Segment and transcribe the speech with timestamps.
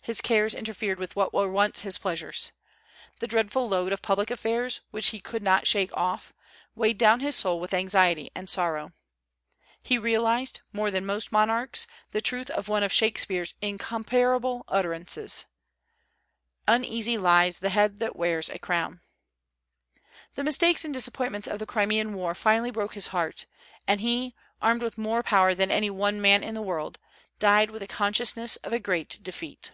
[0.00, 2.52] His cares interfered with what were once his pleasures.
[3.20, 6.32] The dreadful load of public affairs, which he could not shake off,
[6.74, 8.94] weighed down his soul with anxiety and sorrow.
[9.82, 15.44] He realized, more than most monarchs, the truth of one of Shakespeare's incomparable utterances,
[16.66, 19.02] "Uneasy lies the head that wears a crown."
[20.36, 23.44] The mistakes and disappointments of the Crimean war finally broke his heart;
[23.86, 26.98] and he, armed with more power than any one man in the world,
[27.38, 29.72] died with the consciousness of a great defeat.